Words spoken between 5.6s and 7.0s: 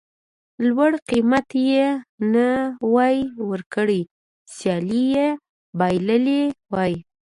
بایللې وای.